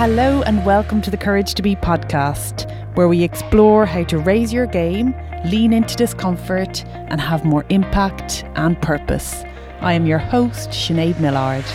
[0.00, 4.50] Hello, and welcome to the Courage to Be podcast, where we explore how to raise
[4.50, 9.44] your game, lean into discomfort, and have more impact and purpose.
[9.82, 11.66] I am your host, Sinead Millard.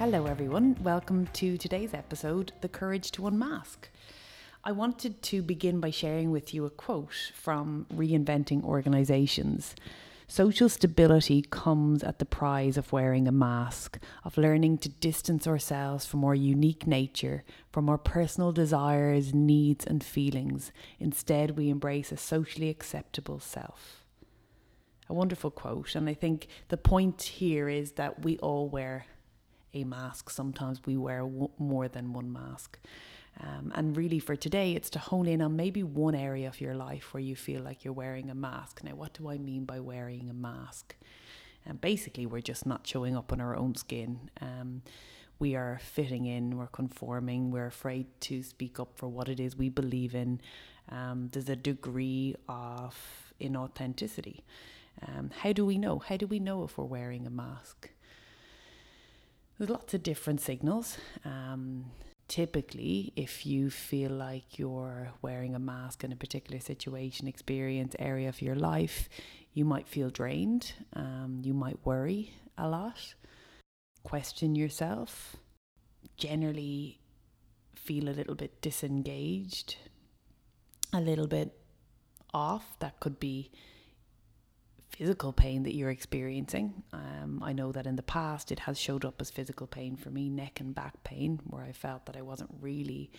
[0.00, 0.76] Hello, everyone.
[0.82, 3.88] Welcome to today's episode The Courage to Unmask.
[4.66, 9.74] I wanted to begin by sharing with you a quote from Reinventing Organizations.
[10.26, 16.06] Social stability comes at the price of wearing a mask, of learning to distance ourselves
[16.06, 20.72] from our unique nature, from our personal desires, needs, and feelings.
[20.98, 24.06] Instead, we embrace a socially acceptable self.
[25.10, 29.04] A wonderful quote, and I think the point here is that we all wear
[29.74, 30.30] a mask.
[30.30, 32.78] Sometimes we wear more than one mask.
[33.40, 36.74] Um, and really, for today, it's to hone in on maybe one area of your
[36.74, 38.82] life where you feel like you're wearing a mask.
[38.84, 40.94] Now, what do I mean by wearing a mask?
[41.66, 44.30] And basically, we're just not showing up on our own skin.
[44.40, 44.82] Um,
[45.38, 49.56] we are fitting in, we're conforming, we're afraid to speak up for what it is
[49.56, 50.40] we believe in.
[50.90, 54.42] Um, there's a degree of inauthenticity.
[55.06, 55.98] Um, how do we know?
[55.98, 57.90] How do we know if we're wearing a mask?
[59.58, 60.98] There's lots of different signals.
[61.24, 61.86] Um,
[62.28, 68.28] typically, if you feel like you're wearing a mask in a particular situation, experience, area
[68.28, 69.08] of your life,
[69.52, 70.72] you might feel drained.
[70.94, 73.14] Um, you might worry a lot,
[74.02, 75.36] question yourself,
[76.16, 77.00] generally
[77.74, 79.76] feel a little bit disengaged,
[80.92, 81.52] a little bit
[82.32, 82.78] off.
[82.78, 83.50] That could be
[84.94, 86.82] physical pain that you're experiencing.
[86.92, 90.10] Um, I know that in the past it has showed up as physical pain for
[90.10, 93.10] me, neck and back pain, where I felt that I wasn't really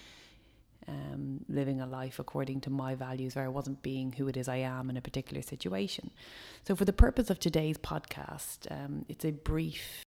[0.87, 4.47] um, living a life according to my values, or I wasn't being who it is
[4.47, 6.11] I am in a particular situation.
[6.63, 10.03] So, for the purpose of today's podcast, um, it's a brief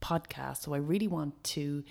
[0.00, 0.58] podcast.
[0.58, 1.82] So, I really want to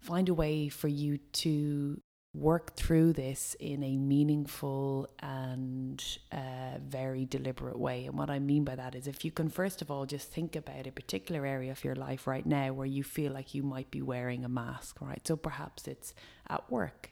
[0.00, 2.00] find a way for you to
[2.34, 8.06] work through this in a meaningful and uh, very deliberate way.
[8.06, 10.56] And what I mean by that is if you can, first of all, just think
[10.56, 13.90] about a particular area of your life right now where you feel like you might
[13.90, 15.26] be wearing a mask, right?
[15.26, 16.14] So perhaps it's
[16.48, 17.10] at work,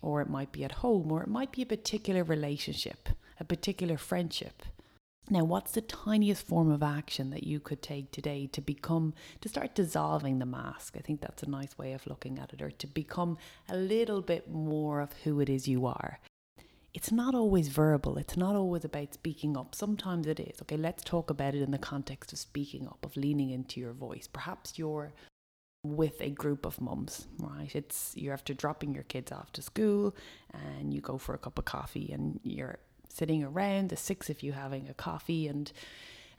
[0.00, 3.08] or it might be at home, or it might be a particular relationship,
[3.40, 4.62] a particular friendship.
[5.32, 9.48] Now, what's the tiniest form of action that you could take today to become, to
[9.48, 10.96] start dissolving the mask?
[10.96, 14.22] I think that's a nice way of looking at it, or to become a little
[14.22, 16.18] bit more of who it is you are.
[16.92, 19.72] It's not always verbal, it's not always about speaking up.
[19.72, 20.60] Sometimes it is.
[20.62, 23.92] Okay, let's talk about it in the context of speaking up, of leaning into your
[23.92, 24.26] voice.
[24.26, 25.12] Perhaps you're
[25.84, 27.74] with a group of mums, right?
[27.74, 30.14] It's you're after dropping your kids off to school
[30.52, 32.78] and you go for a cup of coffee and you're
[33.12, 35.70] sitting around, the six of you having a coffee, and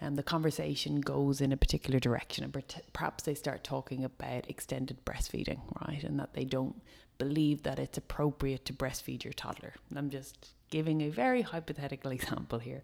[0.04, 2.44] and the conversation goes in a particular direction.
[2.44, 6.04] And perhaps they start talking about extended breastfeeding, right?
[6.04, 6.82] And that they don't
[7.20, 9.76] believe that it's appropriate to breastfeed your toddler.
[9.96, 12.82] I'm just giving a very hypothetical example here.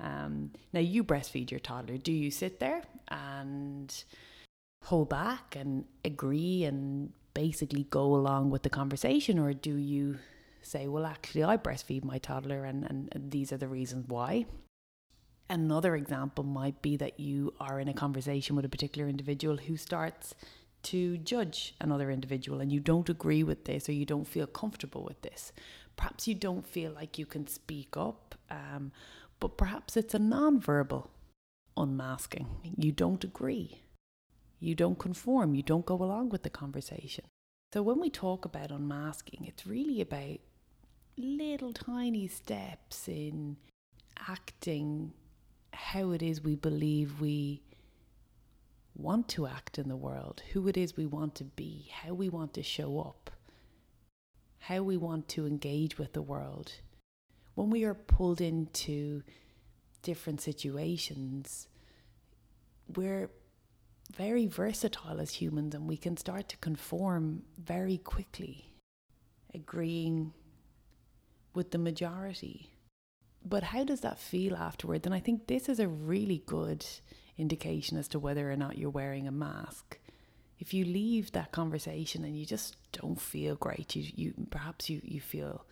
[0.00, 1.98] Um, now, you breastfeed your toddler.
[1.98, 3.94] Do you sit there and
[4.84, 10.18] hold back and agree and basically go along with the conversation, or do you
[10.66, 14.46] say, well, actually, I breastfeed my toddler, and, and, these are the reasons why.
[15.48, 19.76] Another example might be that you are in a conversation with a particular individual who
[19.76, 20.34] starts
[20.82, 25.04] to judge another individual and you don't agree with this or you don't feel comfortable
[25.04, 25.52] with this.
[25.96, 28.92] Perhaps you don't feel like you can speak up, um,
[29.40, 31.10] but perhaps it's a non-verbal
[31.76, 32.46] unmasking.
[32.76, 33.82] You don't agree.
[34.60, 35.54] You don't conform.
[35.54, 37.24] You don't go along with the conversation.
[37.72, 40.38] So when we talk about unmasking, it's really about
[41.18, 43.56] little tiny steps in
[44.28, 45.12] acting
[45.72, 47.62] how it is we believe we
[48.94, 52.28] want to act in the world, who it is we want to be, how we
[52.28, 53.30] want to show up,
[54.58, 56.72] how we want to engage with the world.
[57.54, 59.22] When we are pulled into
[60.02, 61.68] different situations,
[62.94, 63.30] we're
[64.14, 68.72] very versatile as humans and we can start to conform very quickly,
[69.54, 70.32] agreeing
[71.56, 72.70] with the majority.
[73.44, 75.06] But how does that feel afterwards?
[75.06, 76.84] And I think this is a really good
[77.38, 79.98] indication as to whether or not you're wearing a mask.
[80.58, 85.00] If you leave that conversation and you just don't feel great, you, you perhaps you,
[85.04, 85.64] you feel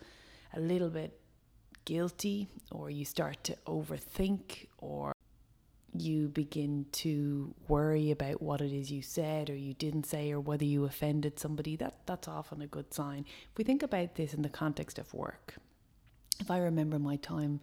[0.53, 1.19] a little bit
[1.85, 5.13] guilty or you start to overthink or
[5.93, 10.39] you begin to worry about what it is you said or you didn't say or
[10.39, 13.25] whether you offended somebody, that, that's often a good sign.
[13.51, 15.55] If we think about this in the context of work,
[16.39, 17.59] if I remember my time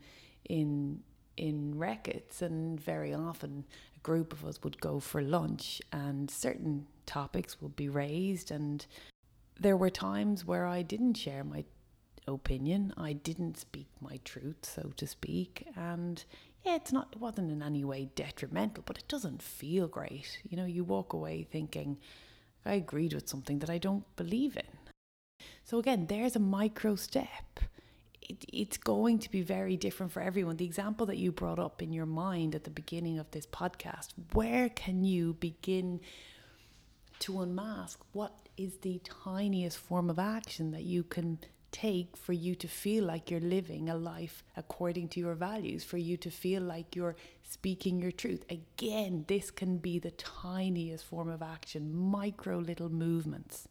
[0.48, 1.02] in
[1.36, 3.64] in Reckitt's, and very often
[3.96, 8.84] a group of us would go for lunch, and certain topics would be raised, and
[9.58, 11.64] there were times where I didn't share my
[12.26, 16.22] opinion, I didn't speak my truth, so to speak, and
[16.64, 20.38] yeah, it's not, it wasn't in any way detrimental, but it doesn't feel great.
[20.48, 21.98] You know, you walk away thinking,
[22.64, 24.92] I agreed with something that I don't believe in.
[25.64, 27.60] So again, there's a micro step
[28.32, 30.56] it, it's going to be very different for everyone.
[30.56, 34.08] The example that you brought up in your mind at the beginning of this podcast,
[34.32, 36.00] where can you begin
[37.20, 41.38] to unmask what is the tiniest form of action that you can
[41.70, 45.96] take for you to feel like you're living a life according to your values, for
[45.96, 48.44] you to feel like you're speaking your truth.
[48.50, 53.68] Again, this can be the tiniest form of action, micro little movements.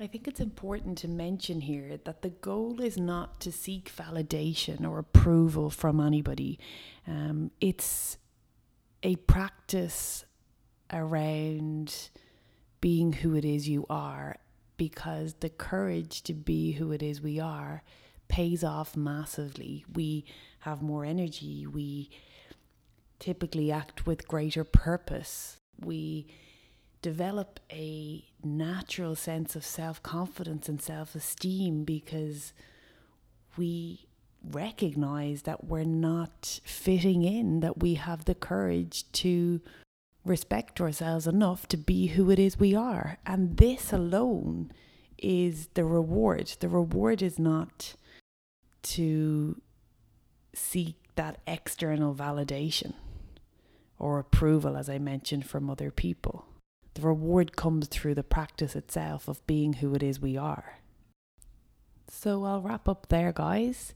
[0.00, 4.88] I think it's important to mention here that the goal is not to seek validation
[4.88, 6.58] or approval from anybody.
[7.06, 8.18] Um, it's
[9.04, 10.24] a practice
[10.92, 12.10] around
[12.80, 14.36] being who it is you are
[14.76, 17.84] because the courage to be who it is we are
[18.26, 19.84] pays off massively.
[19.94, 20.24] We
[20.60, 21.68] have more energy.
[21.68, 22.10] We
[23.20, 25.58] typically act with greater purpose.
[25.80, 26.26] We
[27.04, 32.54] develop a natural sense of self confidence and self esteem because
[33.58, 34.06] we
[34.42, 39.60] recognize that we're not fitting in, that we have the courage to
[40.24, 43.18] respect ourselves enough to be who it is we are.
[43.26, 44.72] And this alone
[45.18, 46.56] is the reward.
[46.58, 47.96] The reward is not
[48.94, 49.60] to
[50.54, 52.94] seek that external validation
[53.98, 56.46] or approval, as I mentioned, from other people.
[56.94, 60.78] The reward comes through the practice itself of being who it is we are.
[62.08, 63.94] So I'll wrap up there, guys.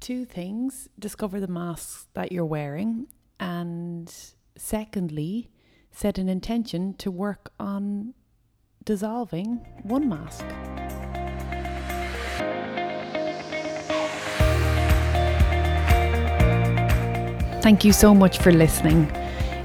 [0.00, 3.06] Two things discover the masks that you're wearing,
[3.40, 4.14] and
[4.56, 5.48] secondly,
[5.90, 8.12] set an intention to work on
[8.84, 10.44] dissolving one mask.
[17.62, 19.10] Thank you so much for listening.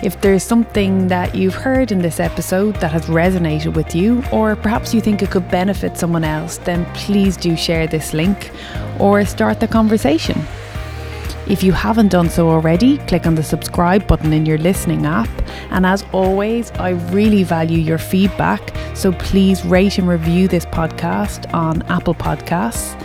[0.04, 4.58] If there's something that you've heard in this episode that has resonated with you, or
[4.58, 8.52] perhaps you think it could benefit someone else, then please do share this link
[9.00, 10.38] or start the conversation.
[11.48, 15.30] If you haven't done so already, click on the subscribe button in your listening app.
[15.72, 21.54] And as always, I really value your feedback, so please rate and review this podcast
[21.54, 23.00] on Apple Podcasts.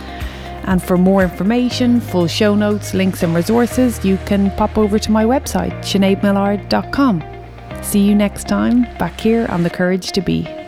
[0.69, 5.11] And for more information, full show notes, links, and resources, you can pop over to
[5.11, 7.23] my website, sineadmillard.com.
[7.81, 10.58] See you next time back here on The Courage to Be.